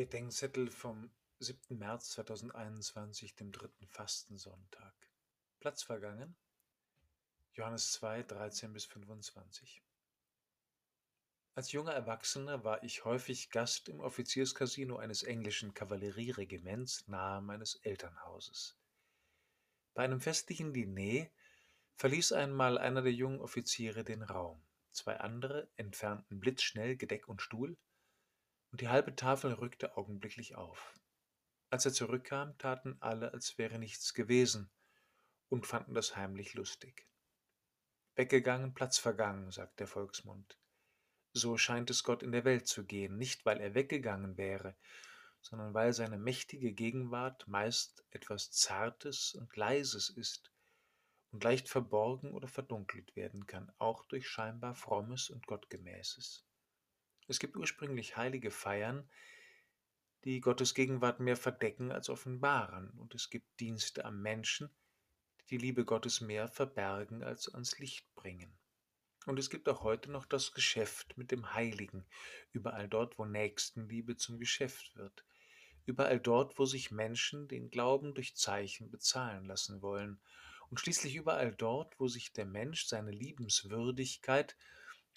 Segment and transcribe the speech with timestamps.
[0.00, 1.76] Bedenkzettel vom 7.
[1.76, 4.94] März 2021, dem dritten Fastensonntag.
[5.58, 6.34] Platz vergangen.
[7.52, 9.82] Johannes 2, 13 bis 25.
[11.54, 18.78] Als junger Erwachsener war ich häufig Gast im Offizierscasino eines englischen Kavallerieregiments nahe meines Elternhauses.
[19.92, 21.28] Bei einem festlichen Diner
[21.96, 24.62] verließ einmal einer der jungen Offiziere den Raum.
[24.92, 27.76] Zwei andere entfernten blitzschnell Gedeck und Stuhl
[28.70, 30.94] und die halbe Tafel rückte augenblicklich auf.
[31.70, 34.70] Als er zurückkam, taten alle, als wäre nichts gewesen,
[35.48, 37.06] und fanden das heimlich lustig.
[38.14, 40.58] Weggegangen, Platz vergangen, sagt der Volksmund.
[41.32, 44.76] So scheint es Gott in der Welt zu gehen, nicht weil er weggegangen wäre,
[45.40, 50.52] sondern weil seine mächtige Gegenwart meist etwas Zartes und Leises ist
[51.30, 56.44] und leicht verborgen oder verdunkelt werden kann, auch durch scheinbar Frommes und Gottgemäßes.
[57.30, 59.08] Es gibt ursprünglich heilige Feiern,
[60.24, 64.68] die Gottes Gegenwart mehr verdecken als offenbaren, und es gibt Dienste am Menschen,
[65.38, 68.52] die die Liebe Gottes mehr verbergen als ans Licht bringen.
[69.26, 72.04] Und es gibt auch heute noch das Geschäft mit dem Heiligen,
[72.50, 75.24] überall dort, wo Nächstenliebe zum Geschäft wird,
[75.86, 80.20] überall dort, wo sich Menschen den Glauben durch Zeichen bezahlen lassen wollen,
[80.68, 84.56] und schließlich überall dort, wo sich der Mensch seine Liebenswürdigkeit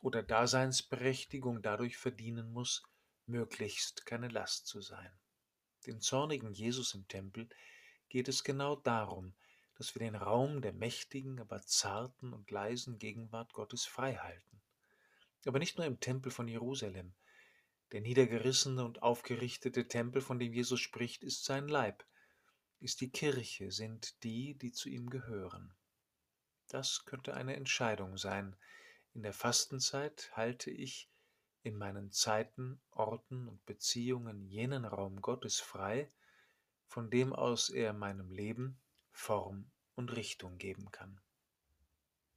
[0.00, 2.82] oder Daseinsberechtigung dadurch verdienen muss,
[3.26, 5.10] möglichst keine Last zu sein.
[5.86, 7.48] Den zornigen Jesus im Tempel
[8.08, 9.34] geht es genau darum,
[9.76, 14.60] dass wir den Raum der mächtigen, aber zarten und leisen Gegenwart Gottes freihalten.
[15.46, 17.14] Aber nicht nur im Tempel von Jerusalem.
[17.92, 22.04] Der niedergerissene und aufgerichtete Tempel, von dem Jesus spricht, ist sein Leib,
[22.80, 25.72] ist die Kirche, sind die, die zu ihm gehören.
[26.68, 28.56] Das könnte eine Entscheidung sein,
[29.18, 31.10] in der Fastenzeit halte ich
[31.64, 36.12] in meinen Zeiten, Orten und Beziehungen jenen Raum Gottes frei,
[36.86, 38.78] von dem aus er meinem Leben
[39.10, 41.20] Form und Richtung geben kann.